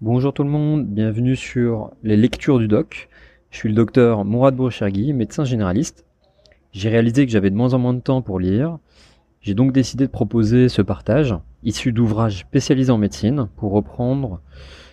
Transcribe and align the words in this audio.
Bonjour 0.00 0.32
tout 0.32 0.44
le 0.44 0.48
monde, 0.48 0.86
bienvenue 0.86 1.34
sur 1.34 1.90
les 2.04 2.16
lectures 2.16 2.60
du 2.60 2.68
doc. 2.68 3.08
Je 3.50 3.56
suis 3.56 3.68
le 3.68 3.74
docteur 3.74 4.24
Mourad 4.24 4.54
Bouchergui, 4.54 5.12
médecin 5.12 5.44
généraliste. 5.44 6.06
J'ai 6.70 6.88
réalisé 6.88 7.26
que 7.26 7.32
j'avais 7.32 7.50
de 7.50 7.56
moins 7.56 7.74
en 7.74 7.80
moins 7.80 7.94
de 7.94 8.00
temps 8.00 8.22
pour 8.22 8.38
lire. 8.38 8.78
J'ai 9.40 9.54
donc 9.54 9.72
décidé 9.72 10.06
de 10.06 10.12
proposer 10.12 10.68
ce 10.68 10.82
partage, 10.82 11.34
issu 11.64 11.90
d'ouvrages 11.90 12.38
spécialisés 12.38 12.92
en 12.92 12.98
médecine, 12.98 13.48
pour 13.56 13.72
reprendre 13.72 14.40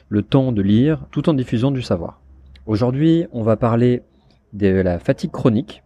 le 0.09 0.23
temps 0.23 0.51
de 0.51 0.63
lire 0.63 1.05
tout 1.11 1.29
en 1.29 1.35
diffusant 1.35 1.69
du 1.69 1.83
savoir. 1.83 2.19
Aujourd'hui, 2.65 3.27
on 3.31 3.43
va 3.43 3.57
parler 3.57 4.01
de 4.53 4.69
la 4.69 4.97
fatigue 4.97 5.29
chronique. 5.29 5.83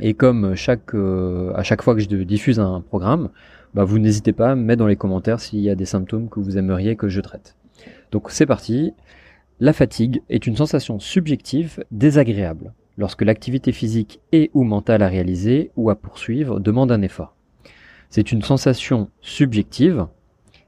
Et 0.00 0.14
comme 0.14 0.56
chaque, 0.56 0.92
euh, 0.92 1.52
à 1.54 1.62
chaque 1.62 1.82
fois 1.82 1.94
que 1.94 2.00
je 2.00 2.08
diffuse 2.08 2.58
un 2.58 2.80
programme, 2.80 3.28
bah 3.74 3.84
vous 3.84 4.00
n'hésitez 4.00 4.32
pas 4.32 4.50
à 4.50 4.54
me 4.56 4.64
mettre 4.64 4.80
dans 4.80 4.88
les 4.88 4.96
commentaires 4.96 5.38
s'il 5.38 5.60
y 5.60 5.70
a 5.70 5.76
des 5.76 5.86
symptômes 5.86 6.28
que 6.28 6.40
vous 6.40 6.58
aimeriez 6.58 6.96
que 6.96 7.08
je 7.08 7.20
traite. 7.20 7.54
Donc 8.10 8.30
c'est 8.30 8.46
parti. 8.46 8.92
La 9.60 9.72
fatigue 9.72 10.22
est 10.28 10.46
une 10.46 10.56
sensation 10.56 11.00
subjective 11.00 11.84
désagréable 11.90 12.72
lorsque 12.96 13.22
l'activité 13.22 13.72
physique 13.72 14.20
et 14.32 14.50
ou 14.54 14.64
mentale 14.64 15.02
à 15.02 15.08
réaliser 15.08 15.70
ou 15.76 15.90
à 15.90 15.96
poursuivre 15.96 16.60
demande 16.60 16.92
un 16.92 17.02
effort. 17.02 17.34
C'est 18.10 18.32
une 18.32 18.42
sensation 18.42 19.10
subjective. 19.20 20.06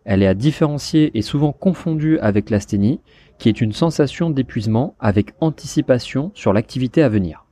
Elle 0.05 0.23
est 0.23 0.27
à 0.27 0.35
différencier 0.35 1.17
et 1.17 1.23
souvent 1.23 1.53
confondue 1.53 2.19
avec 2.19 2.51
l'asthénie, 2.51 3.01
qui 3.39 3.49
est 3.49 3.61
une 3.61 3.73
sensation 3.73 4.31
d'épuisement 4.31 4.95
avec 5.01 5.33
anticipation 5.41 6.31
sur 6.35 6.53
l'activité 6.53 7.03
à 7.03 7.09
venir. 7.09 7.47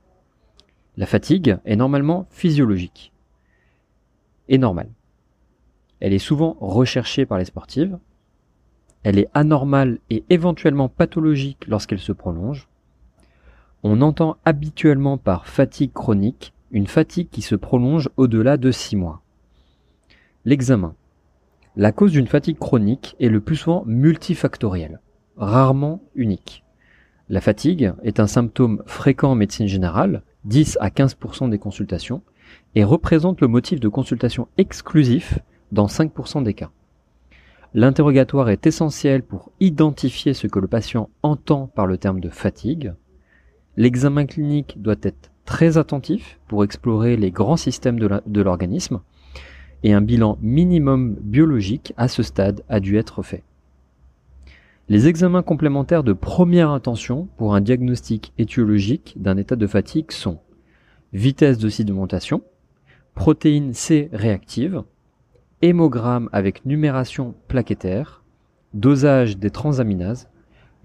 La 0.97 1.05
fatigue 1.05 1.57
est 1.65 1.75
normalement 1.75 2.27
physiologique 2.29 3.13
et 4.49 4.57
normale. 4.57 4.89
Elle 5.99 6.13
est 6.13 6.19
souvent 6.19 6.57
recherchée 6.59 7.25
par 7.25 7.37
les 7.37 7.45
sportives. 7.45 7.97
Elle 9.03 9.19
est 9.19 9.29
anormale 9.33 9.99
et 10.09 10.23
éventuellement 10.29 10.89
pathologique 10.89 11.65
lorsqu'elle 11.67 11.99
se 11.99 12.11
prolonge. 12.11 12.67
On 13.83 14.01
entend 14.01 14.37
habituellement 14.43 15.17
par 15.17 15.47
fatigue 15.47 15.93
chronique 15.93 16.53
une 16.71 16.87
fatigue 16.87 17.29
qui 17.29 17.41
se 17.41 17.55
prolonge 17.55 18.09
au-delà 18.17 18.57
de 18.57 18.71
6 18.71 18.95
mois. 18.97 19.21
L'examen. 20.45 20.95
La 21.75 21.91
cause 21.91 22.11
d'une 22.11 22.27
fatigue 22.27 22.59
chronique 22.59 23.15
est 23.19 23.29
le 23.29 23.39
plus 23.39 23.55
souvent 23.55 23.83
multifactorielle, 23.85 24.99
rarement 25.37 26.01
unique. 26.15 26.63
La 27.29 27.41
fatigue 27.41 27.93
est 28.03 28.19
un 28.19 28.27
symptôme 28.27 28.83
fréquent 28.85 29.31
en 29.31 29.35
médecine 29.35 29.67
générale, 29.67 30.23
10 30.45 30.77
à 30.81 30.89
15% 30.89 31.49
des 31.49 31.59
consultations, 31.59 32.21
et 32.75 32.83
représente 32.83 33.39
le 33.41 33.47
motif 33.47 33.79
de 33.79 33.87
consultation 33.87 34.47
exclusif 34.57 35.39
dans 35.71 35.85
5% 35.85 36.43
des 36.43 36.53
cas. 36.53 36.71
L'interrogatoire 37.73 38.49
est 38.49 38.65
essentiel 38.65 39.21
pour 39.21 39.51
identifier 39.59 40.33
ce 40.33 40.47
que 40.47 40.59
le 40.59 40.67
patient 40.67 41.09
entend 41.21 41.67
par 41.67 41.85
le 41.85 41.97
terme 41.97 42.19
de 42.19 42.29
fatigue. 42.29 42.93
L'examen 43.77 44.25
clinique 44.25 44.81
doit 44.81 44.95
être 45.03 45.31
très 45.45 45.77
attentif 45.77 46.39
pour 46.47 46.63
explorer 46.63 47.15
les 47.15 47.31
grands 47.31 47.57
systèmes 47.57 47.99
de 47.99 48.41
l'organisme 48.41 49.01
et 49.83 49.93
un 49.93 50.01
bilan 50.01 50.37
minimum 50.41 51.15
biologique 51.21 51.93
à 51.95 52.07
ce 52.07 52.23
stade 52.23 52.63
a 52.69 52.79
dû 52.79 52.97
être 52.97 53.21
fait. 53.21 53.43
Les 54.89 55.07
examens 55.07 55.43
complémentaires 55.43 56.03
de 56.03 56.13
première 56.13 56.71
intention 56.71 57.27
pour 57.37 57.53
un 57.53 57.61
diagnostic 57.61 58.33
étiologique 58.39 59.13
d'un 59.17 59.37
état 59.37 59.55
de 59.55 59.67
fatigue 59.67 60.11
sont 60.11 60.39
vitesse 61.13 61.59
de 61.59 61.69
sédimentation, 61.69 62.41
protéine 63.13 63.73
C 63.73 64.09
réactive, 64.11 64.83
hémogramme 65.61 66.29
avec 66.31 66.65
numération 66.65 67.35
plaquettaire, 67.47 68.23
dosage 68.73 69.37
des 69.37 69.49
transaminases, 69.49 70.29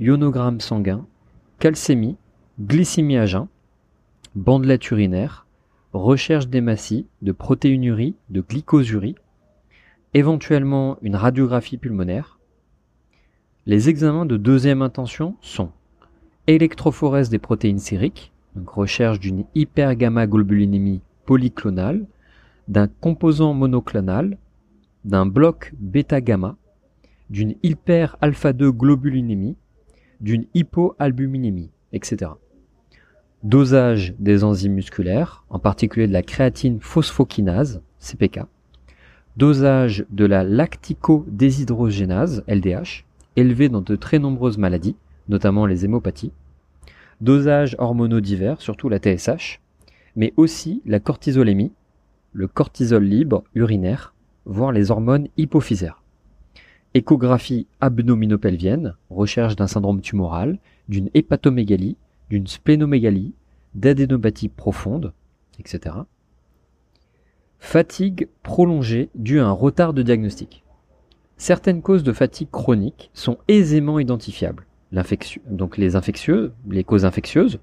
ionogramme 0.01 0.61
sanguin, 0.61 1.07
calcémie, 1.59 2.17
glycémie 2.61 3.17
à 3.17 3.27
jeun, 3.27 3.49
bandelette 4.35 4.91
urinaire, 4.91 5.47
recherche 5.93 6.49
d'hématie, 6.49 7.07
de 7.23 7.33
protéinurie, 7.33 8.17
de 8.31 8.41
glycosurie, 8.41 9.15
éventuellement 10.13 10.99
une 11.03 11.17
radiographie 11.17 11.79
pulmonaire. 11.79 12.39
Les 13.67 13.89
examens 13.89 14.27
de 14.27 14.37
deuxième 14.37 14.83
intention 14.83 15.37
sont 15.41 15.71
électrophorèse 16.47 17.31
des 17.31 17.39
protéines 17.39 17.79
sériques, 17.79 18.33
donc 18.57 18.69
recherche 18.71 19.21
d'une 19.21 19.45
hypergamma-globulinémie 19.55 21.01
polyclonale, 21.25 22.07
d'un 22.69 22.89
composant 22.89 23.55
monoclonal, 23.55 24.37
d'un 25.05 25.27
bloc 25.27 25.73
bêta-gamma, 25.79 26.57
d'une 27.31 27.55
hyper-alpha-2 27.63 28.71
globulinémie, 28.71 29.57
d'une 30.21 30.47
hypoalbuminémie, 30.55 31.71
etc. 31.93 32.33
Dosage 33.43 34.15
des 34.19 34.45
enzymes 34.45 34.75
musculaires, 34.75 35.45
en 35.51 35.59
particulier 35.59 36.07
de 36.07 36.13
la 36.13 36.23
créatine 36.23 36.79
phosphokinase, 36.81 37.83
CPK. 37.99 38.43
Dosage 39.37 40.07
de 40.11 40.25
la 40.25 40.45
lactico-déshydrogénase, 40.45 42.45
LDH, 42.49 43.05
élevé 43.37 43.69
dans 43.69 43.83
de 43.83 43.97
très 43.97 44.19
nombreuses 44.19 44.59
maladies, 44.59 44.97
notamment 45.29 45.67
les 45.67 45.85
hémopathies. 45.85 46.33
Dosage 47.21 47.77
hormonaux 47.79 48.21
divers, 48.21 48.63
surtout 48.63 48.89
la 48.89 48.99
TSH, 48.99 49.61
mais 50.17 50.33
aussi 50.37 50.83
la 50.87 51.01
cortisolémie, 51.01 51.73
le 52.33 52.49
cortisol 52.49 53.05
libre 53.05 53.45
urinaire, 53.55 54.14
voire 54.47 54.73
les 54.73 54.91
hormones 54.91 55.29
hypophysaires. 55.37 56.03
Échographie 56.95 57.67
abdominopelvienne, 57.81 58.95
recherche 59.11 59.57
d'un 59.57 59.67
syndrome 59.67 60.01
tumoral, 60.01 60.59
d'une 60.89 61.11
hépatomégalie, 61.15 61.97
d'une 62.31 62.47
splénomégalie, 62.47 63.35
d'adénopathie 63.75 64.49
profonde, 64.49 65.13
etc. 65.59 65.97
Fatigue 67.59 68.29
prolongée 68.43 69.09
due 69.15 69.41
à 69.41 69.47
un 69.47 69.53
retard 69.53 69.95
de 69.95 70.03
diagnostic. 70.03 70.63
Certaines 71.37 71.83
causes 71.83 72.05
de 72.05 72.13
fatigue 72.13 72.51
chronique 72.51 73.11
sont 73.13 73.39
aisément 73.49 73.99
identifiables. 73.99 74.67
Donc 75.47 75.77
les 75.77 75.97
infectieuses, 75.97 76.53
les 76.71 76.85
causes 76.85 77.05
infectieuses, 77.05 77.59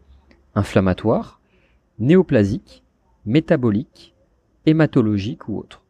inflammatoires, 0.56 1.40
néoplasiques, 2.00 2.84
métaboliques, 3.26 4.14
hématologiques 4.66 5.48
ou 5.48 5.58
autres. 5.58 5.81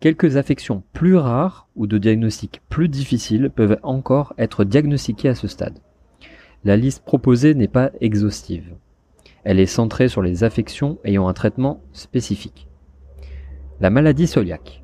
Quelques 0.00 0.38
affections 0.38 0.82
plus 0.94 1.16
rares 1.16 1.68
ou 1.76 1.86
de 1.86 1.98
diagnostic 1.98 2.62
plus 2.70 2.88
difficiles 2.88 3.50
peuvent 3.54 3.78
encore 3.82 4.32
être 4.38 4.64
diagnostiquées 4.64 5.28
à 5.28 5.34
ce 5.34 5.46
stade. 5.46 5.78
La 6.64 6.78
liste 6.78 7.04
proposée 7.04 7.54
n'est 7.54 7.68
pas 7.68 7.90
exhaustive. 8.00 8.74
Elle 9.44 9.60
est 9.60 9.66
centrée 9.66 10.08
sur 10.08 10.22
les 10.22 10.42
affections 10.42 10.98
ayant 11.04 11.28
un 11.28 11.34
traitement 11.34 11.82
spécifique. 11.92 12.66
La 13.80 13.90
maladie 13.90 14.26
cœliaque. 14.26 14.82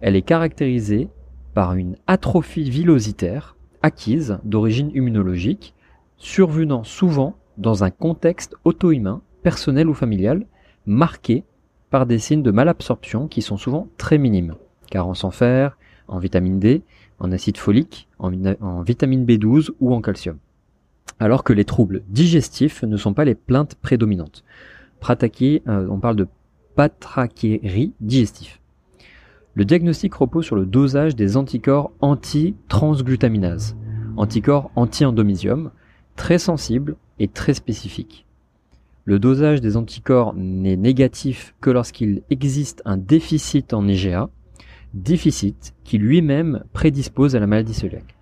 Elle 0.00 0.14
est 0.14 0.22
caractérisée 0.22 1.08
par 1.52 1.74
une 1.74 1.96
atrophie 2.06 2.70
villositaire 2.70 3.56
acquise 3.82 4.38
d'origine 4.44 4.92
immunologique, 4.94 5.74
survenant 6.18 6.84
souvent 6.84 7.36
dans 7.58 7.82
un 7.82 7.90
contexte 7.90 8.54
auto-humain, 8.62 9.22
personnel 9.42 9.88
ou 9.88 9.94
familial, 9.94 10.46
marqué 10.86 11.42
par 11.90 12.06
des 12.06 12.18
signes 12.18 12.42
de 12.42 12.50
malabsorption 12.50 13.28
qui 13.28 13.42
sont 13.42 13.56
souvent 13.56 13.88
très 13.96 14.18
minimes. 14.18 14.54
Carence 14.90 15.24
en 15.24 15.30
fer, 15.30 15.76
en 16.08 16.18
vitamine 16.18 16.58
D, 16.58 16.82
en 17.18 17.32
acide 17.32 17.56
folique, 17.56 18.08
en, 18.18 18.30
vitamine 18.82 19.24
B12 19.24 19.70
ou 19.80 19.94
en 19.94 20.00
calcium. 20.00 20.38
Alors 21.18 21.44
que 21.44 21.52
les 21.52 21.64
troubles 21.64 22.02
digestifs 22.08 22.82
ne 22.82 22.96
sont 22.96 23.14
pas 23.14 23.24
les 23.24 23.34
plaintes 23.34 23.76
prédominantes. 23.76 24.44
Prataki, 25.00 25.62
euh, 25.66 25.86
on 25.90 25.98
parle 25.98 26.16
de 26.16 26.28
patrachérie 26.74 27.92
digestif. 28.00 28.60
Le 29.54 29.64
diagnostic 29.64 30.12
repose 30.14 30.44
sur 30.44 30.56
le 30.56 30.66
dosage 30.66 31.16
des 31.16 31.38
anticorps 31.38 31.92
anti-transglutaminase, 32.00 33.74
anticorps 34.18 34.70
anti-endomysium, 34.76 35.70
très 36.14 36.38
sensibles 36.38 36.96
et 37.18 37.28
très 37.28 37.54
spécifiques. 37.54 38.25
Le 39.08 39.20
dosage 39.20 39.60
des 39.60 39.76
anticorps 39.76 40.34
n'est 40.34 40.76
négatif 40.76 41.54
que 41.60 41.70
lorsqu'il 41.70 42.22
existe 42.28 42.82
un 42.84 42.96
déficit 42.96 43.72
en 43.72 43.86
IgA, 43.86 44.30
déficit 44.94 45.76
qui 45.84 45.98
lui-même 45.98 46.64
prédispose 46.72 47.36
à 47.36 47.38
la 47.38 47.46
maladie 47.46 47.80
cœliaque. 47.80 48.16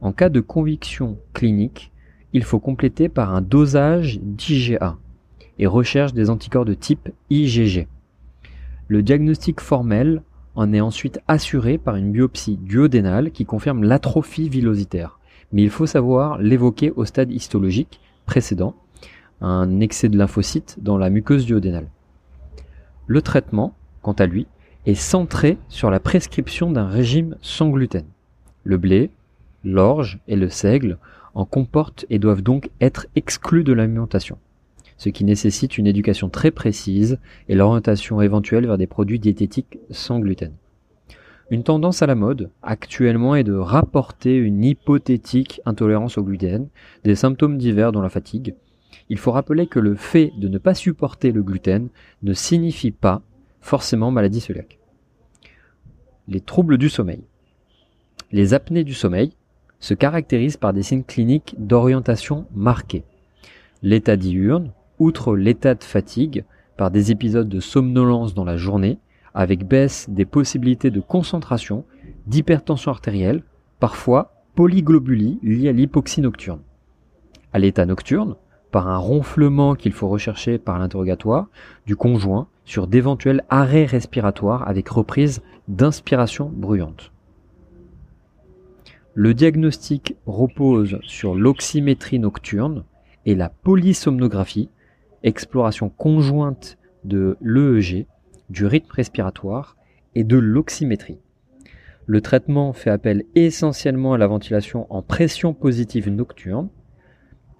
En 0.00 0.12
cas 0.12 0.28
de 0.28 0.38
conviction 0.38 1.18
clinique, 1.32 1.90
il 2.32 2.44
faut 2.44 2.60
compléter 2.60 3.08
par 3.08 3.34
un 3.34 3.40
dosage 3.40 4.20
d'IgA 4.22 4.96
et 5.58 5.66
recherche 5.66 6.12
des 6.12 6.30
anticorps 6.30 6.66
de 6.66 6.74
type 6.74 7.08
IgG. 7.30 7.88
Le 8.86 9.02
diagnostic 9.02 9.60
formel 9.60 10.22
en 10.54 10.72
est 10.72 10.80
ensuite 10.80 11.18
assuré 11.26 11.78
par 11.78 11.96
une 11.96 12.12
biopsie 12.12 12.58
duodénale 12.58 13.32
qui 13.32 13.44
confirme 13.44 13.82
l'atrophie 13.82 14.48
villositaire. 14.48 15.18
Mais 15.50 15.64
il 15.64 15.70
faut 15.70 15.86
savoir 15.86 16.38
l'évoquer 16.38 16.92
au 16.92 17.04
stade 17.04 17.32
histologique 17.32 18.00
précédent 18.24 18.76
un 19.40 19.80
excès 19.80 20.08
de 20.08 20.16
lymphocytes 20.16 20.78
dans 20.80 20.98
la 20.98 21.10
muqueuse 21.10 21.46
duodénale. 21.46 21.88
Le 23.06 23.22
traitement, 23.22 23.74
quant 24.02 24.12
à 24.12 24.26
lui, 24.26 24.46
est 24.86 24.94
centré 24.94 25.58
sur 25.68 25.90
la 25.90 26.00
prescription 26.00 26.70
d'un 26.70 26.86
régime 26.86 27.36
sans 27.42 27.68
gluten. 27.68 28.04
Le 28.64 28.76
blé, 28.78 29.10
l'orge 29.64 30.20
et 30.28 30.36
le 30.36 30.48
seigle 30.48 30.98
en 31.34 31.44
comportent 31.44 32.06
et 32.08 32.18
doivent 32.18 32.42
donc 32.42 32.70
être 32.80 33.06
exclus 33.14 33.64
de 33.64 33.72
l'alimentation, 33.72 34.38
ce 34.96 35.08
qui 35.08 35.24
nécessite 35.24 35.76
une 35.76 35.86
éducation 35.86 36.28
très 36.30 36.50
précise 36.50 37.18
et 37.48 37.54
l'orientation 37.54 38.22
éventuelle 38.22 38.66
vers 38.66 38.78
des 38.78 38.86
produits 38.86 39.18
diététiques 39.18 39.78
sans 39.90 40.18
gluten. 40.18 40.52
Une 41.50 41.62
tendance 41.62 42.02
à 42.02 42.06
la 42.06 42.16
mode 42.16 42.50
actuellement 42.62 43.36
est 43.36 43.44
de 43.44 43.54
rapporter 43.54 44.36
une 44.36 44.64
hypothétique 44.64 45.60
intolérance 45.64 46.18
au 46.18 46.24
gluten, 46.24 46.68
des 47.04 47.14
symptômes 47.14 47.56
divers 47.56 47.92
dont 47.92 48.02
la 48.02 48.08
fatigue. 48.08 48.56
Il 49.08 49.18
faut 49.18 49.32
rappeler 49.32 49.66
que 49.66 49.78
le 49.78 49.94
fait 49.94 50.32
de 50.38 50.48
ne 50.48 50.58
pas 50.58 50.74
supporter 50.74 51.32
le 51.32 51.42
gluten 51.42 51.88
ne 52.22 52.32
signifie 52.32 52.90
pas 52.90 53.22
forcément 53.60 54.10
maladie 54.10 54.40
cœliaque. 54.40 54.78
Les 56.28 56.40
troubles 56.40 56.78
du 56.78 56.88
sommeil. 56.88 57.22
Les 58.32 58.54
apnées 58.54 58.84
du 58.84 58.94
sommeil 58.94 59.32
se 59.78 59.94
caractérisent 59.94 60.56
par 60.56 60.72
des 60.72 60.82
signes 60.82 61.04
cliniques 61.04 61.54
d'orientation 61.58 62.46
marqués. 62.54 63.04
L'état 63.82 64.16
diurne, 64.16 64.72
outre 64.98 65.36
l'état 65.36 65.74
de 65.74 65.84
fatigue, 65.84 66.44
par 66.76 66.90
des 66.90 67.10
épisodes 67.10 67.48
de 67.48 67.60
somnolence 67.60 68.34
dans 68.34 68.44
la 68.44 68.56
journée, 68.56 68.98
avec 69.34 69.66
baisse 69.66 70.08
des 70.08 70.24
possibilités 70.24 70.90
de 70.90 71.00
concentration, 71.00 71.84
d'hypertension 72.26 72.90
artérielle, 72.90 73.42
parfois 73.80 74.32
polyglobulie 74.54 75.38
liée 75.42 75.68
à 75.68 75.72
l'hypoxie 75.72 76.22
nocturne. 76.22 76.60
À 77.52 77.58
l'état 77.58 77.86
nocturne, 77.86 78.36
par 78.76 78.88
un 78.88 78.98
ronflement 78.98 79.74
qu'il 79.74 79.94
faut 79.94 80.06
rechercher 80.06 80.58
par 80.58 80.78
l'interrogatoire 80.78 81.48
du 81.86 81.96
conjoint 81.96 82.46
sur 82.66 82.86
d'éventuels 82.86 83.42
arrêts 83.48 83.86
respiratoires 83.86 84.68
avec 84.68 84.86
reprise 84.90 85.40
d'inspiration 85.66 86.52
bruyante. 86.54 87.10
Le 89.14 89.32
diagnostic 89.32 90.16
repose 90.26 90.98
sur 91.04 91.34
l'oxymétrie 91.34 92.18
nocturne 92.18 92.84
et 93.24 93.34
la 93.34 93.48
polysomnographie, 93.48 94.68
exploration 95.22 95.88
conjointe 95.88 96.76
de 97.04 97.38
l'EEG 97.40 98.04
du 98.50 98.66
rythme 98.66 98.92
respiratoire 98.92 99.78
et 100.14 100.22
de 100.22 100.36
l'oxymétrie. 100.36 101.18
Le 102.04 102.20
traitement 102.20 102.74
fait 102.74 102.90
appel 102.90 103.24
essentiellement 103.34 104.12
à 104.12 104.18
la 104.18 104.26
ventilation 104.26 104.86
en 104.90 105.00
pression 105.00 105.54
positive 105.54 106.10
nocturne. 106.10 106.68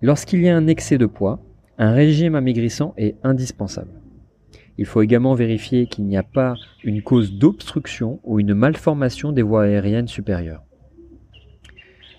Lorsqu'il 0.03 0.43
y 0.43 0.49
a 0.49 0.57
un 0.57 0.67
excès 0.67 0.99
de 0.99 1.07
poids, 1.07 1.41
un 1.79 1.93
régime 1.93 2.35
amaigrissant 2.35 2.95
est 2.97 3.17
indispensable. 3.23 3.91
Il 4.79 4.87
faut 4.87 5.03
également 5.03 5.35
vérifier 5.35 5.87
qu'il 5.87 6.05
n'y 6.05 6.17
a 6.17 6.23
pas 6.23 6.55
une 6.85 7.03
cause 7.03 7.33
d'obstruction 7.33 8.21
ou 8.25 8.39
une 8.39 8.55
malformation 8.55 9.33
des 9.33 9.43
voies 9.43 9.65
aériennes 9.65 10.09
supérieures. 10.09 10.63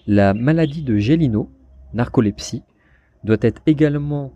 La 0.08 0.34
maladie 0.34 0.84
de 0.84 0.98
Gélino, 0.98 1.52
narcolepsie, 1.94 2.64
doit 3.24 3.38
être 3.42 3.62
également 3.66 4.34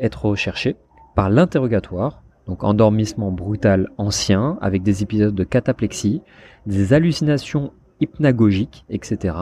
être 0.00 0.26
recherchée 0.26 0.76
par 1.14 1.30
l'interrogatoire 1.30 2.22
donc 2.48 2.64
endormissement 2.64 3.30
brutal 3.30 3.90
ancien 3.98 4.58
avec 4.62 4.82
des 4.82 5.02
épisodes 5.02 5.34
de 5.34 5.44
cataplexie, 5.44 6.22
des 6.66 6.94
hallucinations 6.94 7.72
hypnagogiques, 8.00 8.86
etc. 8.88 9.36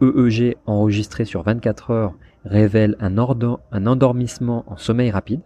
EEG 0.00 0.56
enregistré 0.64 1.24
sur 1.24 1.42
24 1.42 1.90
heures 1.90 2.14
révèle 2.44 2.96
un, 3.00 3.16
endormissement 3.86 4.64
en 4.66 4.76
sommeil 4.76 5.10
rapide. 5.10 5.40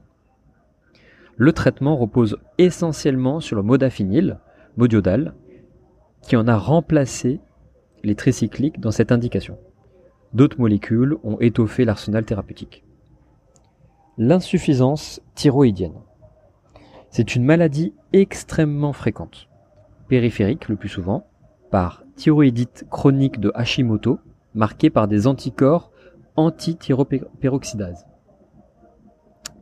Le 1.36 1.52
traitement 1.52 1.96
repose 1.96 2.38
essentiellement 2.58 3.40
sur 3.40 3.56
le 3.56 3.62
modafinil, 3.62 4.38
modiodal, 4.76 5.34
qui 6.22 6.36
en 6.36 6.48
a 6.48 6.56
remplacé 6.56 7.40
les 8.02 8.14
tricycliques 8.14 8.80
dans 8.80 8.90
cette 8.90 9.12
indication. 9.12 9.58
D'autres 10.32 10.60
molécules 10.60 11.16
ont 11.22 11.38
étoffé 11.40 11.84
l'arsenal 11.84 12.24
thérapeutique. 12.24 12.84
L'insuffisance 14.18 15.20
thyroïdienne. 15.34 15.94
C'est 17.10 17.36
une 17.36 17.44
maladie 17.44 17.94
extrêmement 18.12 18.92
fréquente, 18.92 19.48
périphérique 20.08 20.68
le 20.68 20.76
plus 20.76 20.88
souvent, 20.88 21.26
par 21.70 22.02
thyroïdite 22.16 22.86
chronique 22.90 23.38
de 23.38 23.52
Hashimoto, 23.54 24.18
marquée 24.54 24.90
par 24.90 25.06
des 25.06 25.26
anticorps 25.26 25.92
anti-thyroperoxydase 26.38 28.06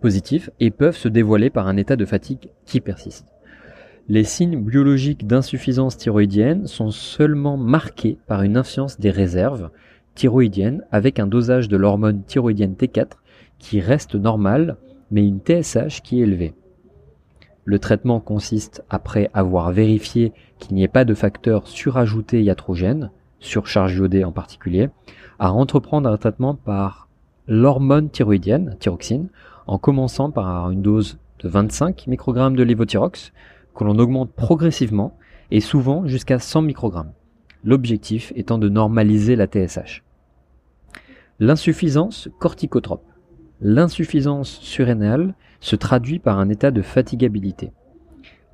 positifs 0.02 0.50
et 0.61 0.70
peuvent 0.70 0.96
se 0.96 1.08
dévoiler 1.08 1.49
par 1.49 1.67
un 1.67 1.78
état 1.78 1.96
de 1.96 2.05
fatigue 2.05 2.50
qui 2.67 2.81
persiste. 2.81 3.32
Les 4.08 4.25
signes 4.25 4.62
biologiques 4.62 5.26
d'insuffisance 5.26 5.96
thyroïdienne 5.96 6.67
sont 6.67 6.90
seulement 6.90 7.56
marqués 7.56 8.19
par 8.26 8.43
une 8.43 8.58
influence 8.58 9.00
des 9.00 9.11
réserves 9.11 9.70
thyroïdiennes 10.14 10.84
avec 10.93 11.19
un 11.19 11.26
dosage 11.26 11.69
de 11.69 11.78
l'hormone 11.78 12.23
thyroïdienne 12.25 12.75
T4 12.75 13.12
qui 13.58 13.81
reste 13.81 14.14
normal 14.14 14.76
mais 15.11 15.26
une 15.26 15.40
TSH 15.40 16.02
qui 16.02 16.20
est 16.20 16.25
élevée. 16.25 16.55
Le 17.64 17.79
traitement 17.79 18.20
consiste, 18.20 18.84
après 18.90 19.31
avoir 19.32 19.72
vérifié 19.72 20.32
qu'il 20.58 20.76
n'y 20.76 20.84
ait 20.84 20.88
pas 20.88 21.05
de 21.06 21.14
facteurs 21.14 21.67
surajoutés 21.67 22.43
iatrogènes, 22.43 23.11
surcharge 23.38 23.96
iodée 23.96 24.24
en 24.24 24.32
particulier, 24.32 24.90
à 25.38 25.52
entreprendre 25.52 26.08
un 26.08 26.16
traitement 26.16 26.54
par 26.54 27.08
l'hormone 27.46 28.10
thyroïdienne, 28.10 28.76
thyroxine, 28.78 29.28
en 29.66 29.78
commençant 29.78 30.30
par 30.30 30.70
une 30.70 30.82
dose 30.82 31.18
de 31.40 31.48
25 31.48 32.06
microgrammes 32.06 32.56
de 32.56 32.62
lévothyrox, 32.62 33.32
que 33.74 33.84
l'on 33.84 33.98
augmente 33.98 34.32
progressivement 34.32 35.16
et 35.50 35.60
souvent 35.60 36.06
jusqu'à 36.06 36.38
100 36.38 36.62
microgrammes. 36.62 37.12
L'objectif 37.64 38.32
étant 38.36 38.58
de 38.58 38.68
normaliser 38.68 39.36
la 39.36 39.46
TSH. 39.46 40.02
L'insuffisance 41.38 42.28
corticotrope. 42.38 43.04
L'insuffisance 43.60 44.48
surrénale 44.60 45.34
se 45.60 45.76
traduit 45.76 46.18
par 46.18 46.38
un 46.38 46.48
état 46.48 46.70
de 46.70 46.82
fatigabilité. 46.82 47.72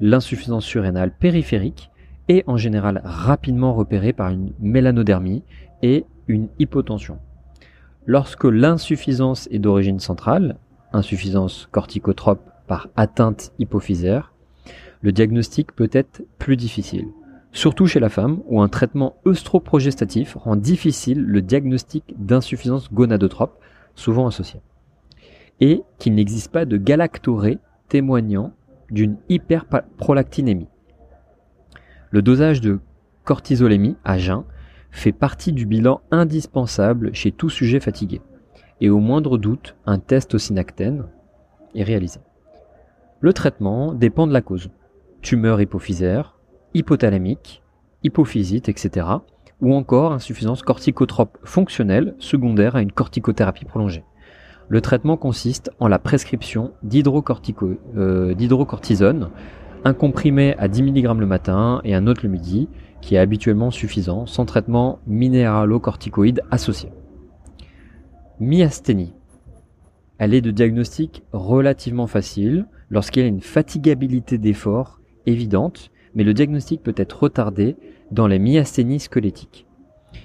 L'insuffisance 0.01 0.65
surrénale 0.65 1.13
périphérique 1.13 1.92
est 2.29 2.45
en 2.47 2.57
général 2.57 3.01
rapidement 3.05 3.75
repérée 3.75 4.13
par 4.13 4.31
une 4.31 4.53
mélanodermie 4.61 5.43
et 5.83 6.05
une 6.29 6.49
hypotension. 6.59 7.19
Lorsque 8.07 8.45
l'insuffisance 8.45 9.49
est 9.51 9.59
d'origine 9.59 10.01
centrale, 10.01 10.57
insuffisance 10.93 11.69
corticotrope 11.71 12.43
par 12.67 12.89
atteinte 12.97 13.53
hypophysaire, 13.59 14.33
le 15.01 15.13
diagnostic 15.13 15.73
peut 15.73 15.91
être 15.93 16.23
plus 16.39 16.57
difficile, 16.57 17.07
surtout 17.53 17.87
chez 17.87 18.01
la 18.01 18.09
femme 18.09 18.41
où 18.47 18.61
un 18.61 18.69
traitement 18.69 19.17
œstroprogestatif 19.27 20.37
rend 20.37 20.57
difficile 20.57 21.23
le 21.23 21.43
diagnostic 21.43 22.15
d'insuffisance 22.19 22.93
gonadotrope, 22.93 23.59
souvent 23.95 24.27
associé 24.27 24.61
et 25.63 25.85
qu'il 25.99 26.17
n'existe 26.17 26.51
pas 26.51 26.65
de 26.65 26.77
galactorée 26.77 27.59
témoignant 27.89 28.53
d'une 28.91 29.17
hyperprolactinémie. 29.29 30.67
Le 32.13 32.21
dosage 32.21 32.61
de 32.61 32.79
cortisolémie 33.25 33.97
à 34.05 34.19
jeun 34.19 34.45
fait 34.91 35.13
partie 35.13 35.53
du 35.53 35.65
bilan 35.65 36.03
indispensable 36.11 37.15
chez 37.15 37.33
tout 37.33 37.49
sujet 37.49 37.81
fatigué, 37.81 38.21
et 38.83 38.91
au 38.91 38.99
moindre 38.99 39.39
doute, 39.39 39.77
un 39.87 39.99
test 39.99 40.35
au 40.35 40.39
synactène 40.39 41.07
est 41.75 41.83
réalisé. 41.83 42.21
Le 43.21 43.33
traitement 43.33 43.95
dépend 43.95 44.27
de 44.27 44.35
la 44.35 44.43
cause. 44.43 44.69
Tumeur 45.23 45.63
hypophysaire, 45.63 46.39
hypothalamique, 46.75 47.63
hypophysite, 48.03 48.69
etc. 48.69 49.07
ou 49.63 49.73
encore 49.75 50.13
insuffisance 50.13 50.61
corticotrope 50.63 51.39
fonctionnelle 51.45 52.15
secondaire 52.19 52.77
à 52.77 52.83
une 52.83 52.93
corticothérapie 52.93 53.65
prolongée. 53.65 54.05
Le 54.69 54.83
traitement 54.83 55.17
consiste 55.17 55.71
en 55.81 55.89
la 55.89 55.99
prescription 55.99 56.73
euh, 57.97 58.35
d'hydrocortisone, 58.35 59.31
un 59.85 59.95
comprimé 59.95 60.55
à 60.59 60.69
10 60.69 60.83
mg 60.83 61.19
le 61.19 61.27
matin 61.27 61.81
et 61.85 61.95
un 61.95 62.07
autre 62.07 62.21
le 62.23 62.29
midi, 62.29 62.69
qui 63.01 63.17
est 63.17 63.19
habituellement 63.19 63.71
suffisant, 63.71 64.27
sans 64.27 64.47
traitement 64.47 65.01
minéralocorticoïde 65.07 66.43
associé. 66.51 66.91
Myasthénie. 68.39 69.15
Elle 70.19 70.35
est 70.35 70.41
de 70.41 70.53
diagnostic 70.53 71.25
relativement 71.33 72.07
facile 72.07 72.67
lorsqu'il 72.91 73.23
y 73.23 73.27
a 73.27 73.29
une 73.29 73.41
fatigabilité 73.41 74.39
d'effort 74.39 75.01
évidente, 75.27 75.91
mais 76.15 76.23
le 76.23 76.35
diagnostic 76.35 76.83
peut 76.83 76.95
être 76.97 77.25
retardé 77.25 77.77
dans 78.13 78.29
les 78.29 78.39
myasthénies 78.39 79.01
squelettiques. 79.01 79.67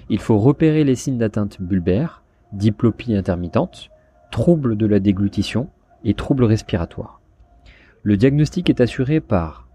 Il 0.08 0.20
faut 0.20 0.38
repérer 0.38 0.84
les 0.84 0.94
signes 0.94 1.18
d'atteinte 1.18 1.60
bulbaire, 1.60 2.22
diplopie 2.52 3.14
intermittente, 3.14 3.90
troubles 4.30 4.76
de 4.76 4.86
la 4.86 5.00
déglutition 5.00 5.68
et 6.04 6.14
troubles 6.14 6.44
respiratoires. 6.44 7.17
Le 8.08 8.16
diagnostic 8.16 8.70
est 8.70 8.80
assuré 8.80 9.20
par 9.20 9.68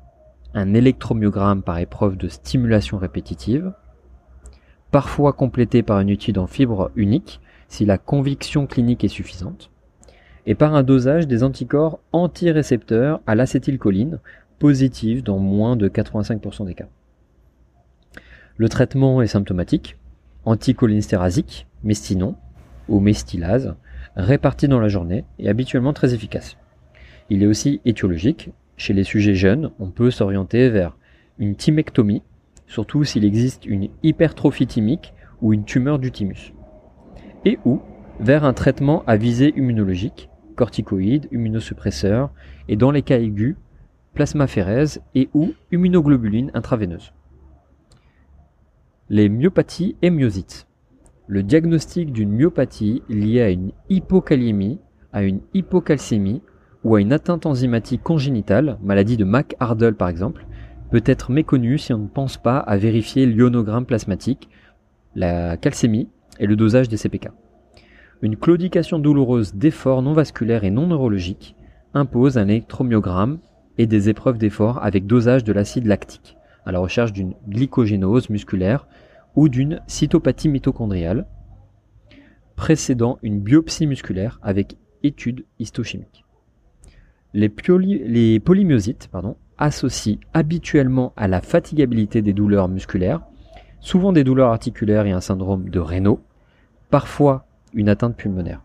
un 0.56 0.74
électromyogramme 0.74 1.62
par 1.62 1.78
épreuve 1.78 2.18
de 2.18 2.28
stimulation 2.28 2.98
répétitive, 2.98 3.74
parfois 4.90 5.34
complété 5.34 5.84
par 5.84 6.00
une 6.00 6.10
étude 6.10 6.40
en 6.40 6.48
fibre 6.48 6.90
unique 6.96 7.42
si 7.68 7.86
la 7.86 8.00
conviction 8.00 8.66
clinique 8.66 9.04
est 9.04 9.08
suffisante, 9.08 9.70
et 10.48 10.56
par 10.56 10.74
un 10.74 10.82
dosage 10.82 11.28
des 11.28 11.44
anticorps 11.44 12.00
antirécepteurs 12.12 13.22
à 13.28 13.36
l'acétylcholine 13.36 14.20
positive 14.58 15.22
dans 15.22 15.38
moins 15.38 15.76
de 15.76 15.88
85% 15.88 16.66
des 16.66 16.74
cas. 16.74 16.90
Le 18.58 18.68
traitement 18.68 19.22
est 19.22 19.28
symptomatique, 19.28 19.96
anticholinestérasique, 20.46 21.68
mestinon 21.84 22.36
ou 22.90 23.00
mestylase, 23.00 23.76
réparti 24.16 24.68
dans 24.68 24.80
la 24.80 24.90
journée 24.90 25.24
et 25.38 25.50
habituellement 25.50 25.94
très 25.94 26.16
efficace. 26.16 26.58
Il 27.30 27.44
est 27.44 27.48
aussi 27.48 27.82
étiologique. 27.86 28.52
Chez 28.76 28.94
les 28.94 29.04
sujets 29.04 29.36
jeunes, 29.36 29.72
on 29.80 29.92
peut 29.92 30.12
s'orienter 30.12 30.70
vers 30.70 30.98
une 31.38 31.56
thymectomie, 31.56 32.24
surtout 32.68 33.04
s'il 33.04 33.24
existe 33.24 33.66
une 33.66 33.90
hypertrophie 34.02 34.68
thymique 34.68 35.14
ou 35.42 35.54
une 35.54 35.66
tumeur 35.66 36.00
du 36.00 36.12
thymus. 36.12 36.54
Et 37.46 37.60
ou 37.66 37.82
vers 38.20 38.44
un 38.44 38.54
traitement 38.54 39.04
à 39.06 39.16
visée 39.16 39.54
immunologique, 39.56 40.30
corticoïdes, 40.56 41.28
immunosuppresseurs, 41.32 42.32
et 42.68 42.76
dans 42.76 42.92
les 42.92 43.02
cas 43.02 43.20
aigus, 43.20 43.56
plasmaphérèse 44.14 45.02
et 45.16 45.30
ou 45.34 45.54
immunoglobuline 45.72 46.52
intraveineuse. 46.54 47.14
Les 49.10 49.30
myopathies 49.30 49.96
et 50.02 50.10
myosites. 50.10 50.68
Le 51.28 51.44
diagnostic 51.44 52.12
d'une 52.12 52.32
myopathie 52.32 53.02
liée 53.10 53.42
à 53.42 53.50
une 53.50 53.72
hypokaliémie, 53.90 54.80
à 55.12 55.24
une 55.24 55.42
hypocalcémie 55.54 56.42
ou 56.84 56.96
à 56.96 57.02
une 57.02 57.14
atteinte 57.14 57.46
enzymatique 57.46 58.04
congénitale, 58.04 58.78
maladie 58.84 59.18
de 59.18 59.24
Mac-Hardle 59.24 59.96
par 59.96 60.10
exemple, 60.10 60.46
peut 60.92 61.04
être 61.06 61.32
méconnu 61.32 61.78
si 61.78 61.94
on 61.94 61.98
ne 61.98 62.08
pense 62.08 62.38
pas 62.38 62.58
à 62.58 62.78
vérifier 62.78 63.26
l'ionogramme 63.26 63.86
plasmatique, 63.86 64.50
la 65.16 65.58
calcémie 65.58 66.10
et 66.40 66.48
le 66.48 66.56
dosage 66.56 66.90
des 66.90 66.98
CPK. 66.98 67.30
Une 68.22 68.38
claudication 68.38 69.00
douloureuse 69.00 69.56
d'effort 69.56 70.02
non 70.02 70.14
vasculaire 70.14 70.64
et 70.64 70.72
non 70.72 70.88
neurologique 70.88 71.56
impose 71.94 72.38
un 72.38 72.48
électromyogramme 72.48 73.40
et 73.78 73.88
des 73.88 74.10
épreuves 74.10 74.38
d'effort 74.38 74.84
avec 74.84 75.06
dosage 75.06 75.44
de 75.44 75.54
l'acide 75.54 75.88
lactique, 75.88 76.38
à 76.66 76.72
la 76.72 76.80
recherche 76.80 77.12
d'une 77.12 77.34
glycogénose 77.48 78.30
musculaire 78.30 78.88
ou 79.36 79.50
d'une 79.50 79.82
cytopathie 79.88 80.50
mitochondriale, 80.50 81.26
précédant 82.56 83.18
une 83.24 83.40
biopsie 83.40 83.88
musculaire 83.88 84.40
avec 84.44 84.78
étude 85.02 85.46
histochimique. 85.60 86.23
Les, 87.36 88.40
polymyosites 88.40 89.10
pardon, 89.12 89.36
associent 89.58 90.20
habituellement 90.34 91.14
à 91.18 91.28
la 91.28 91.42
fatigabilité 91.42 92.22
des 92.22 92.34
douleurs 92.34 92.70
musculaires, 92.70 93.22
souvent 93.80 94.14
des 94.14 94.24
douleurs 94.24 94.52
articulaires 94.52 95.08
et 95.08 95.12
un 95.12 95.22
syndrome 95.22 95.70
de 95.70 95.80
Raynaud, 95.80 96.20
parfois 96.92 97.46
une 97.74 97.90
atteinte 97.90 98.16
pulmonaire. 98.16 98.62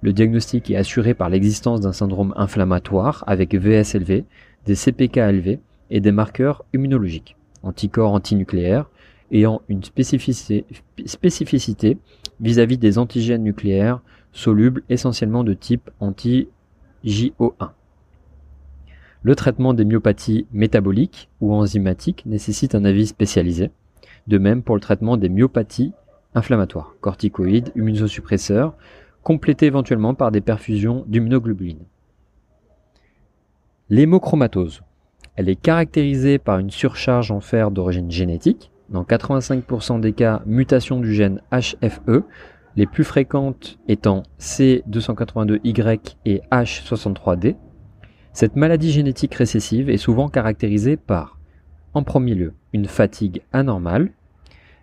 Le 0.00 0.12
diagnostic 0.12 0.70
est 0.70 0.76
assuré 0.76 1.12
par 1.12 1.28
l'existence 1.28 1.80
d'un 1.80 1.92
syndrome 1.92 2.32
inflammatoire 2.36 3.24
avec 3.26 3.54
VS 3.54 3.96
élevé, 3.96 4.24
des 4.64 4.74
CPK 4.74 5.18
élevés 5.18 5.60
et 5.90 6.00
des 6.00 6.12
marqueurs 6.12 6.64
immunologiques, 6.72 7.36
anticorps 7.62 8.12
antinucléaires, 8.12 8.88
ayant 9.32 9.60
une 9.68 9.82
spécificité 9.82 11.98
vis-à-vis 12.40 12.78
des 12.78 12.96
antigènes 12.96 13.42
nucléaires 13.42 14.00
solubles 14.32 14.82
essentiellement 14.88 15.44
de 15.44 15.52
type 15.52 15.90
anti-JO1. 16.00 17.70
Le 19.22 19.34
traitement 19.34 19.74
des 19.74 19.84
myopathies 19.84 20.46
métaboliques 20.52 21.28
ou 21.40 21.52
enzymatiques 21.52 22.24
nécessite 22.26 22.74
un 22.74 22.84
avis 22.84 23.06
spécialisé. 23.06 23.70
De 24.26 24.38
même 24.38 24.62
pour 24.62 24.74
le 24.74 24.80
traitement 24.80 25.16
des 25.16 25.28
myopathies 25.28 25.92
inflammatoires, 26.34 26.94
corticoïdes, 27.00 27.72
immunosuppresseurs, 27.74 28.74
complétés 29.22 29.66
éventuellement 29.66 30.14
par 30.14 30.30
des 30.30 30.40
perfusions 30.40 31.04
d'immunoglobuline. 31.08 31.84
L'hémochromatose. 33.90 34.82
Elle 35.36 35.48
est 35.48 35.56
caractérisée 35.56 36.38
par 36.38 36.58
une 36.58 36.70
surcharge 36.70 37.30
en 37.30 37.40
fer 37.40 37.70
d'origine 37.70 38.10
génétique, 38.10 38.70
dans 38.88 39.02
85% 39.02 40.00
des 40.00 40.12
cas 40.12 40.42
mutation 40.46 41.00
du 41.00 41.14
gène 41.14 41.40
HFE, 41.52 42.22
les 42.76 42.86
plus 42.86 43.04
fréquentes 43.04 43.78
étant 43.88 44.22
C282Y 44.40 46.16
et 46.24 46.42
H63D. 46.52 47.56
Cette 48.38 48.54
maladie 48.54 48.92
génétique 48.92 49.34
récessive 49.34 49.90
est 49.90 49.96
souvent 49.96 50.28
caractérisée 50.28 50.96
par, 50.96 51.40
en 51.92 52.04
premier 52.04 52.36
lieu, 52.36 52.54
une 52.72 52.86
fatigue 52.86 53.42
anormale, 53.52 54.12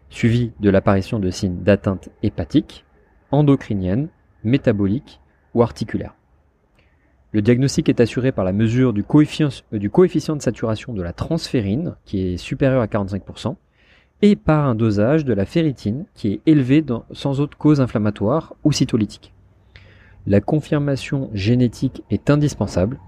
suivie 0.10 0.52
de 0.60 0.70
l'apparition 0.70 1.20
de 1.20 1.30
signes 1.30 1.64
d'atteinte 1.64 2.10
hépatique, 2.22 2.84
endocrinienne, 3.32 4.10
métabolique 4.44 5.22
ou 5.54 5.64
articulaire. 5.64 6.16
Le 7.32 7.42
diagnostic 7.42 7.88
est 7.88 8.02
assuré 8.02 8.34
par 8.34 8.44
la 8.44 8.52
mesure 8.52 8.92
du 8.92 9.06
coefficient, 9.06 9.48
coefficient 9.90 10.36
de 10.36 10.42
saturation 10.42 10.92
de 10.92 11.02
la 11.02 11.14
transférine, 11.14 11.96
qui 12.04 12.28
est 12.28 12.38
supérieur 12.38 12.82
à 12.82 12.88
45%, 12.88 13.56
et 14.22 14.36
par 14.36 14.68
un 14.68 14.76
dosage 14.76 15.24
de 15.24 15.34
la 15.34 15.46
ferritine 15.46 16.04
qui 16.14 16.34
est 16.34 16.42
élevé 16.46 16.84
sans 17.14 17.40
autre 17.40 17.58
cause 17.58 17.80
inflammatoire 17.80 18.54
ou 18.66 18.74
cytolytique. 18.74 19.34
La 20.28 20.42
confirmation 20.42 21.30
génétique 21.34 22.04
est 22.10 22.30
indispensable. 22.30 23.00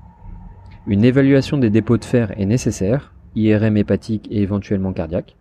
Une 0.87 1.03
évaluation 1.03 1.57
des 1.57 1.69
dépôts 1.69 1.97
de 1.97 2.05
fer 2.05 2.31
est 2.39 2.45
nécessaire, 2.45 3.13
IRM 3.35 3.75
hépatique 3.75 4.25
et 4.31 4.41
éventuellement 4.41 4.93
cardiaque. 4.93 5.35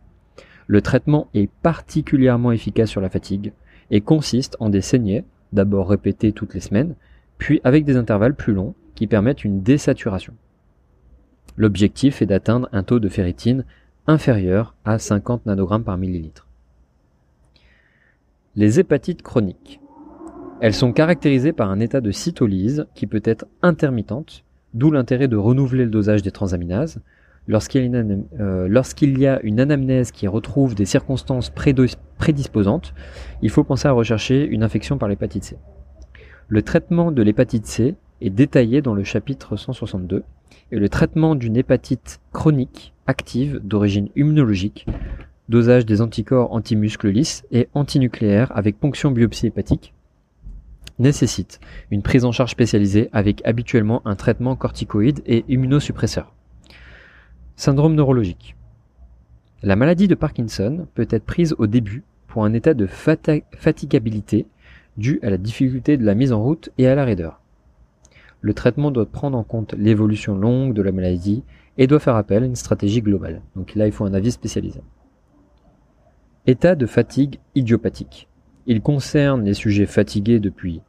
Le 0.67 0.83
traitement 0.83 1.29
est 1.35 1.49
particulièrement 1.63 2.51
efficace 2.51 2.91
sur 2.91 3.01
la 3.01 3.09
fatigue 3.09 3.53
et 3.93 4.01
consiste 4.01 4.57
en 4.59 4.71
des 4.71 4.81
saignées, 4.81 5.25
d'abord 5.53 5.89
répétées 5.89 6.33
toutes 6.33 6.55
les 6.55 6.61
semaines, 6.61 6.97
puis 7.39 7.61
avec 7.63 7.85
des 7.85 7.97
intervalles 7.97 8.35
plus 8.35 8.55
longs 8.55 8.75
qui 8.97 9.07
permettent 9.07 9.45
une 9.45 9.63
désaturation. 9.63 10.35
L'objectif 11.57 12.23
est 12.23 12.27
d'atteindre 12.27 12.69
un 12.73 12.83
taux 12.83 12.99
de 12.99 13.09
ferritine 13.09 13.65
inférieur 14.09 14.75
à 14.85 14.99
50 14.99 15.47
nanogrammes 15.47 15.85
par 15.85 15.97
millilitre. 15.97 16.49
Les 18.57 18.81
hépatites 18.81 19.23
chroniques. 19.23 19.81
Elles 20.61 20.75
sont 20.75 20.93
caractérisées 20.93 21.53
par 21.53 21.71
un 21.71 21.79
état 21.79 22.01
de 22.01 22.11
cytolyse 22.11 22.87
qui 22.95 23.07
peut 23.07 23.23
être 23.25 23.47
intermittente, 23.63 24.43
d'où 24.77 24.91
l'intérêt 24.91 25.27
de 25.27 25.37
renouveler 25.37 25.85
le 25.85 25.91
dosage 25.91 26.23
des 26.23 26.31
transaminases. 26.31 27.01
Lorsqu'il 27.49 27.83
y, 29.19 29.27
a 29.27 29.41
une 29.43 29.61
anamnèse 29.61 30.11
qui 30.11 30.27
retrouve 30.27 30.75
des 30.75 30.85
circonstances 30.85 31.51
prédisposantes, 32.19 32.93
il 33.41 33.51
faut 33.51 33.65
penser 33.65 33.89
à 33.89 33.93
rechercher 33.93 34.45
une 34.45 34.63
infection 34.63 34.99
par 34.99 35.09
l'hépatite 35.09 35.45
C. 35.45 35.57
Le 36.49 36.63
traitement 36.63 37.11
de 37.11 37.23
l'hépatite 37.23 37.67
C 37.67 37.95
est 38.21 38.31
détaillé 38.31 38.83
dans 38.83 38.95
le 38.95 39.05
chapitre 39.05 39.57
162 39.57 40.25
et 40.73 40.79
le 40.79 40.89
traitement 40.89 41.37
d'une 41.37 41.57
hépatite 41.57 42.21
chronique 42.33 42.93
active 43.07 43.61
d'origine 43.63 44.09
immunologique, 44.17 44.87
dosage 45.49 45.87
des 45.87 46.03
anticorps 46.03 46.53
antimuscles 46.53 47.09
lisses 47.09 47.45
et 47.51 47.69
antinucléaires 47.73 48.53
avec 48.55 48.79
ponction 48.79 49.11
biopsie 49.11 49.47
hépatique, 49.47 49.95
nécessite 50.99 51.61
une 51.91 52.03
prise 52.03 52.25
en 52.25 52.33
charge 52.33 52.53
spécialisée 52.53 53.09
avec 53.13 53.45
habituellement 53.47 54.03
un 54.05 54.17
traitement 54.17 54.57
corticoïde 54.57 55.23
et 55.27 55.45
immunosuppresseur. 55.49 56.33
Syndrome 57.57 57.95
neurologique. 57.95 58.57
La 59.63 59.77
maladie 59.77 60.09
de 60.09 60.15
Parkinson 60.15 60.87
peut 60.95 61.09
être 61.11 61.25
prise 61.25 61.55
au 61.59 61.67
début 61.67 62.05
pour 62.29 62.45
un 62.45 62.53
état 62.53 62.75
de 62.75 62.87
fatigabilité 62.87 64.47
dû 64.97 65.19
à 65.23 65.31
la 65.31 65.39
difficulté 65.39 65.97
de 65.97 66.05
la 66.05 66.15
mise 66.15 66.33
en 66.33 66.43
route 66.43 66.71
et 66.79 66.87
à 66.87 66.95
la 66.95 67.05
raideur. 67.05 67.41
Le 68.41 68.55
traitement 68.55 68.91
doit 68.91 69.07
prendre 69.07 69.37
en 69.37 69.45
compte 69.45 69.75
l'évolution 69.75 70.37
longue 70.37 70.75
de 70.75 70.83
la 70.83 70.93
maladie 70.93 71.43
et 71.79 71.87
doit 71.87 71.99
faire 71.99 72.17
appel 72.17 72.43
à 72.43 72.47
une 72.47 72.57
stratégie 72.57 73.03
globale. 73.03 73.43
Donc 73.55 73.75
là, 73.75 73.87
il 73.87 73.93
faut 73.93 74.05
un 74.05 74.15
avis 74.15 74.33
spécialisé. 74.33 74.81
État 76.47 76.75
de 76.75 76.87
fatigue 76.87 77.39
idiopathique. 77.55 78.29
Il 78.67 78.81
concerne 78.81 79.45
les 79.45 79.55
sujets 79.55 79.87
fatigués 79.87 80.41
depuis, 80.41 80.81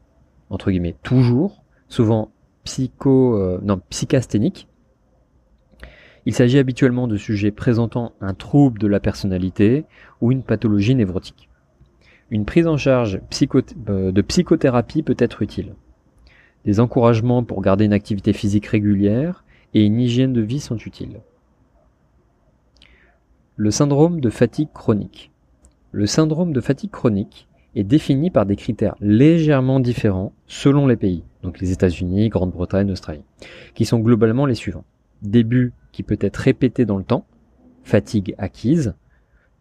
entre 0.50 0.72
guillemets, 0.72 0.96
toujours, 1.04 1.64
souvent 1.90 2.32
psycho, 2.64 3.38
euh, 3.38 3.60
non, 3.64 3.80
psychasthéniques. 3.90 4.68
Il 6.26 6.34
s'agit 6.34 6.58
habituellement 6.58 7.08
de 7.08 7.16
sujets 7.16 7.52
présentant 7.52 8.14
un 8.20 8.34
trouble 8.34 8.80
de 8.80 8.88
la 8.88 9.00
personnalité 9.00 9.86
ou 10.20 10.32
une 10.32 10.44
pathologie 10.44 10.96
névrotique. 10.96 11.50
Une 12.30 12.46
prise 12.46 12.68
en 12.68 12.78
charge 12.78 13.22
euh, 13.90 14.12
de 14.12 14.22
psychothérapie 14.22 15.04
peut 15.04 15.16
être 15.20 15.42
utile. 15.42 15.76
Des 16.66 16.80
encouragements 16.82 17.44
pour 17.44 17.62
garder 17.62 17.86
une 17.86 17.94
activité 17.94 18.34
physique 18.34 18.66
régulière 18.66 19.46
et 19.74 19.86
une 19.86 20.02
hygiène 20.02 20.34
de 20.34 20.42
vie 20.42 20.60
sont 20.60 20.78
utiles. 20.78 21.22
Le 23.56 23.72
syndrome 23.72 24.20
de 24.20 24.30
fatigue 24.30 24.74
chronique. 24.74 25.32
Le 25.92 26.06
syndrome 26.06 26.52
de 26.52 26.60
fatigue 26.60 26.92
chronique 26.92 27.47
est 27.76 27.84
défini 27.84 28.32
par 28.32 28.46
des 28.46 28.56
critères 28.56 28.96
légèrement 29.00 29.80
différents 29.80 30.34
selon 30.48 30.88
les 30.88 30.96
pays, 30.96 31.24
donc 31.44 31.60
les 31.60 31.72
États-Unis, 31.72 32.30
Grande-Bretagne, 32.30 32.92
Australie, 32.92 33.24
qui 33.76 33.86
sont 33.86 34.00
globalement 34.00 34.46
les 34.46 34.56
suivants. 34.56 34.86
Début 35.22 35.74
qui 35.92 36.04
peut 36.04 36.18
être 36.22 36.38
répété 36.38 36.86
dans 36.86 36.98
le 36.98 37.04
temps, 37.04 37.26
fatigue 37.84 38.36
acquise, 38.38 38.96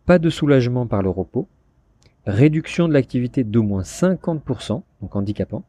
pas 0.05 0.19
de 0.19 0.31
soulagement 0.31 0.87
par 0.87 1.03
le 1.03 1.11
repos, 1.11 1.49
réduction 2.27 2.89
de 2.89 2.93
l'activité 2.93 3.45
d'au 3.45 3.63
moins 3.63 3.83
50%, 3.83 4.83
donc 5.01 5.17
handicapant, 5.17 5.65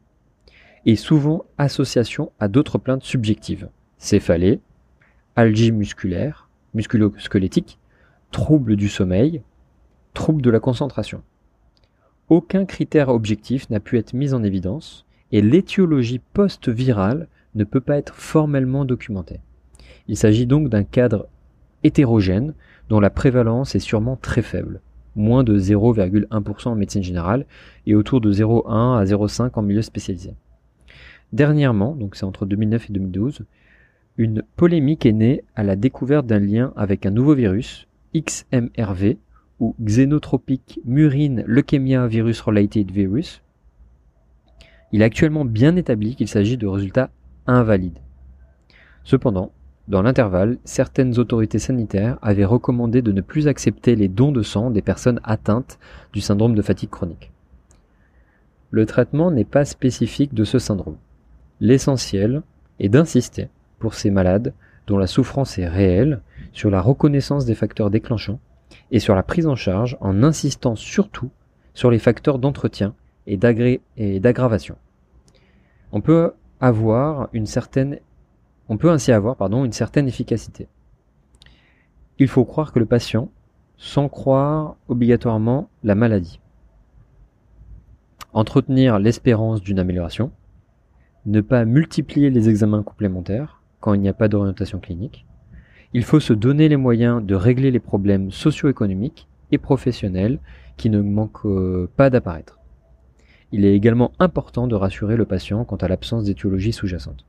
et 0.86 0.96
souvent 0.96 1.44
association 1.58 2.32
à 2.40 2.48
d'autres 2.48 2.78
plaintes 2.78 3.04
subjectives, 3.04 3.68
céphalée, 3.98 4.60
algie 5.36 5.72
musculaire, 5.72 6.48
musculo-squelettique, 6.74 7.78
troubles 8.30 8.76
du 8.76 8.88
sommeil, 8.88 9.42
troubles 10.14 10.42
de 10.42 10.50
la 10.50 10.60
concentration. 10.60 11.22
Aucun 12.28 12.64
critère 12.64 13.08
objectif 13.08 13.68
n'a 13.70 13.80
pu 13.80 13.98
être 13.98 14.12
mis 14.12 14.34
en 14.34 14.42
évidence 14.42 15.06
et 15.32 15.40
l'étiologie 15.40 16.20
post-virale 16.32 17.28
ne 17.54 17.64
peut 17.64 17.80
pas 17.80 17.96
être 17.96 18.14
formellement 18.14 18.84
documentée. 18.84 19.40
Il 20.08 20.16
s'agit 20.16 20.46
donc 20.46 20.68
d'un 20.68 20.84
cadre 20.84 21.28
hétérogène 21.84 22.54
dont 22.88 23.00
la 23.00 23.10
prévalence 23.10 23.74
est 23.74 23.80
sûrement 23.80 24.16
très 24.16 24.42
faible, 24.42 24.80
moins 25.16 25.44
de 25.44 25.58
0,1% 25.58 26.68
en 26.68 26.74
médecine 26.74 27.02
générale 27.02 27.46
et 27.86 27.94
autour 27.94 28.20
de 28.20 28.32
0,1 28.32 28.98
à 28.98 29.04
0,5 29.04 29.50
en 29.54 29.62
milieu 29.62 29.82
spécialisé. 29.82 30.34
Dernièrement, 31.32 31.94
donc 31.94 32.16
c'est 32.16 32.24
entre 32.24 32.46
2009 32.46 32.88
et 32.88 32.92
2012, 32.92 33.44
une 34.16 34.42
polémique 34.56 35.06
est 35.06 35.12
née 35.12 35.44
à 35.54 35.62
la 35.62 35.76
découverte 35.76 36.26
d'un 36.26 36.40
lien 36.40 36.72
avec 36.74 37.06
un 37.06 37.10
nouveau 37.10 37.34
virus, 37.34 37.86
XMRV, 38.14 39.16
ou 39.60 39.74
Xenotropic 39.82 40.80
Murine 40.84 41.42
Leukemia 41.46 42.06
Virus 42.06 42.40
Related 42.40 42.90
Virus. 42.90 43.42
Il 44.92 45.02
est 45.02 45.04
actuellement 45.04 45.44
bien 45.44 45.76
établi 45.76 46.16
qu'il 46.16 46.28
s'agit 46.28 46.56
de 46.56 46.66
résultats 46.66 47.10
invalides. 47.46 47.98
Cependant, 49.04 49.52
dans 49.88 50.02
l'intervalle, 50.02 50.58
certaines 50.64 51.18
autorités 51.18 51.58
sanitaires 51.58 52.18
avaient 52.20 52.44
recommandé 52.44 53.00
de 53.00 53.12
ne 53.12 53.22
plus 53.22 53.48
accepter 53.48 53.96
les 53.96 54.08
dons 54.08 54.32
de 54.32 54.42
sang 54.42 54.70
des 54.70 54.82
personnes 54.82 55.20
atteintes 55.24 55.78
du 56.12 56.20
syndrome 56.20 56.54
de 56.54 56.62
fatigue 56.62 56.90
chronique. 56.90 57.32
Le 58.70 58.84
traitement 58.84 59.30
n'est 59.30 59.44
pas 59.44 59.64
spécifique 59.64 60.34
de 60.34 60.44
ce 60.44 60.58
syndrome. 60.58 60.96
L'essentiel 61.60 62.42
est 62.80 62.90
d'insister 62.90 63.48
pour 63.78 63.94
ces 63.94 64.10
malades 64.10 64.52
dont 64.86 64.98
la 64.98 65.06
souffrance 65.06 65.58
est 65.58 65.68
réelle 65.68 66.20
sur 66.52 66.70
la 66.70 66.80
reconnaissance 66.80 67.46
des 67.46 67.54
facteurs 67.54 67.90
déclenchants 67.90 68.40
et 68.90 68.98
sur 68.98 69.14
la 69.14 69.22
prise 69.22 69.46
en 69.46 69.56
charge 69.56 69.96
en 70.00 70.22
insistant 70.22 70.76
surtout 70.76 71.30
sur 71.74 71.90
les 71.90 71.98
facteurs 71.98 72.38
d'entretien 72.38 72.94
et 73.26 73.36
d'aggravation. 73.36 74.76
On 75.92 76.00
peut 76.00 76.32
avoir 76.60 77.28
une 77.32 77.46
certaine 77.46 78.00
on 78.68 78.76
peut 78.76 78.90
ainsi 78.90 79.12
avoir 79.12 79.36
pardon, 79.36 79.64
une 79.64 79.72
certaine 79.72 80.08
efficacité. 80.08 80.68
Il 82.18 82.28
faut 82.28 82.44
croire 82.44 82.72
que 82.72 82.78
le 82.78 82.86
patient, 82.86 83.30
sans 83.76 84.08
croire 84.08 84.76
obligatoirement 84.88 85.70
la 85.84 85.94
maladie. 85.94 86.40
Entretenir 88.32 88.98
l'espérance 88.98 89.62
d'une 89.62 89.78
amélioration, 89.78 90.32
ne 91.26 91.40
pas 91.40 91.64
multiplier 91.64 92.30
les 92.30 92.48
examens 92.48 92.82
complémentaires 92.82 93.62
quand 93.80 93.94
il 93.94 94.00
n'y 94.00 94.08
a 94.08 94.14
pas 94.14 94.28
d'orientation 94.28 94.80
clinique. 94.80 95.26
Il 95.94 96.04
faut 96.04 96.20
se 96.20 96.34
donner 96.34 96.68
les 96.68 96.76
moyens 96.76 97.24
de 97.24 97.34
régler 97.34 97.70
les 97.70 97.80
problèmes 97.80 98.30
socio-économiques 98.30 99.26
et 99.52 99.58
professionnels 99.58 100.38
qui 100.76 100.90
ne 100.90 101.00
manquent 101.00 101.46
euh, 101.46 101.88
pas 101.96 102.10
d'apparaître. 102.10 102.58
Il 103.52 103.64
est 103.64 103.74
également 103.74 104.12
important 104.18 104.66
de 104.66 104.74
rassurer 104.74 105.16
le 105.16 105.24
patient 105.24 105.64
quant 105.64 105.76
à 105.76 105.88
l'absence 105.88 106.24
d'étiologie 106.24 106.72
sous-jacente. 106.72 107.24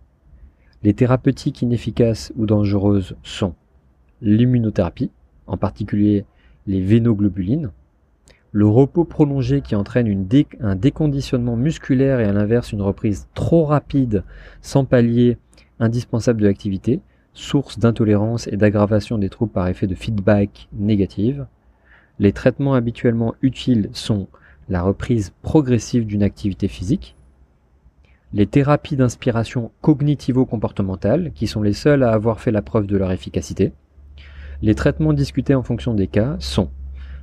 Les 0.84 0.94
thérapeutiques 0.94 1.62
inefficaces 1.62 2.34
ou 2.36 2.46
dangereuses 2.46 3.16
sont 3.24 3.56
l'immunothérapie, 4.22 5.12
en 5.48 5.56
particulier 5.56 6.26
les 6.68 6.82
vénoglobulines, 6.82 7.72
le 8.52 8.68
repos 8.68 9.06
prolongé 9.06 9.62
qui 9.62 9.76
entraîne 9.76 10.28
un 10.60 10.76
déconditionnement 10.76 11.56
musculaire 11.56 12.20
et 12.20 12.26
à 12.26 12.34
l'inverse 12.34 12.74
une 12.74 12.82
reprise 12.82 13.28
trop 13.34 13.64
rapide 13.66 14.24
sans 14.62 14.86
palier 14.86 15.38
indispensable 15.80 16.42
de 16.42 16.48
l'activité, 16.48 17.00
source 17.40 17.80
d'intolérance 17.80 18.48
et 18.48 18.58
d'aggravation 18.58 19.18
des 19.18 19.30
troubles 19.30 19.54
par 19.54 19.68
effet 19.68 19.88
de 19.88 19.96
feedback 19.96 20.68
négative. 20.74 21.48
Les 22.20 22.34
traitements 22.34 22.74
habituellement 22.74 23.34
utiles 23.42 23.90
sont 23.94 24.28
la 24.68 24.82
reprise 24.82 25.32
progressive 25.42 26.06
d'une 26.06 26.22
activité 26.22 26.68
physique, 26.68 27.16
les 28.34 28.46
thérapies 28.46 28.98
d'inspiration 28.98 29.72
cognitivo-comportementale, 29.82 31.32
qui 31.34 31.48
sont 31.48 31.64
les 31.64 31.74
seules 31.74 32.04
à 32.04 32.12
avoir 32.12 32.42
fait 32.42 32.52
la 32.52 32.62
preuve 32.62 32.86
de 32.86 32.98
leur 32.98 33.12
efficacité. 33.12 33.72
Les 34.62 34.76
traitements 34.76 35.14
discutés 35.14 35.56
en 35.56 35.64
fonction 35.64 35.94
des 35.94 36.08
cas 36.08 36.36
sont 36.40 36.70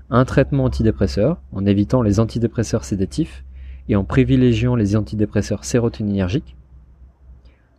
un 0.08 0.24
traitement 0.24 0.64
antidépresseur, 0.64 1.40
en 1.52 1.66
évitant 1.66 2.00
les 2.00 2.18
antidépresseurs 2.18 2.84
sédatifs 2.84 3.44
et 3.88 3.96
en 3.96 4.04
privilégiant 4.04 4.74
les 4.74 4.96
antidépresseurs 4.96 5.64
sérotoninergiques. 5.64 6.55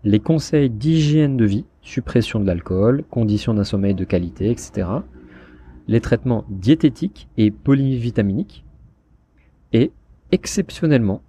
Les 0.04 0.20
conseils 0.20 0.70
d'hygiène 0.70 1.38
de 1.38 1.46
vie, 1.46 1.66
suppression 1.82 2.40
de 2.40 2.46
l'alcool, 2.46 3.04
conditions 3.10 3.54
d'un 3.54 3.64
sommeil 3.64 3.96
de 3.96 4.04
qualité, 4.04 4.52
etc. 4.52 4.88
Les 5.88 6.02
traitements 6.02 6.46
diététiques 6.50 7.28
et 7.38 7.50
polyvitaminiques. 7.50 8.64
Et, 9.74 9.92
exceptionnellement, 10.32 11.22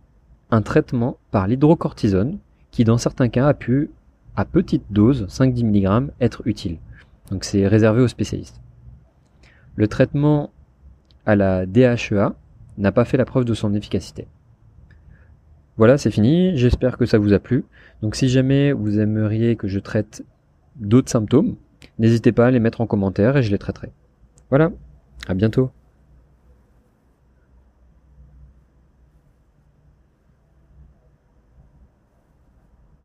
un 0.51 0.63
traitement 0.63 1.19
par 1.31 1.47
l'hydrocortisone 1.47 2.39
qui 2.71 2.85
dans 2.85 2.99
certains 2.99 3.29
cas 3.29 3.49
a 3.49 3.55
pu, 3.55 3.91
à 4.37 4.45
petite 4.45 4.85
dose, 4.91 5.27
5-10 5.29 5.65
mg, 5.65 6.11
être 6.21 6.43
utile. 6.45 6.79
Donc 7.31 7.45
c'est 7.45 7.67
réservé 7.67 8.03
aux 8.03 8.09
spécialistes. 8.09 8.61
Le 9.77 9.89
traitement 9.89 10.51
à 11.27 11.37
la 11.37 11.67
DHEA 11.67 12.35
n'a 12.79 12.93
pas 12.93 13.05
fait 13.05 13.17
la 13.17 13.25
preuve 13.25 13.45
de 13.45 13.55
son 13.55 13.75
efficacité. 13.75 14.27
Voilà, 15.79 15.97
c'est 15.97 16.11
fini, 16.11 16.57
j'espère 16.57 16.99
que 16.99 17.07
ça 17.07 17.19
vous 17.19 17.33
a 17.33 17.39
plu. 17.39 17.65
Donc 18.03 18.17
si 18.17 18.29
jamais 18.29 18.73
vous 18.73 18.99
aimeriez 18.99 19.55
que 19.55 19.69
je 19.69 19.79
traite 19.79 20.25
d'autres 20.75 21.09
symptômes, 21.09 21.55
n'hésitez 22.01 22.33
pas 22.33 22.47
à 22.47 22.51
les 22.51 22.59
mettre 22.59 22.81
en 22.81 22.87
commentaire 22.87 23.37
et 23.37 23.45
je 23.45 23.53
les 23.53 23.59
traiterai. 23.59 23.93
Voilà, 24.51 24.73
à 25.29 25.35
bientôt. 25.35 25.71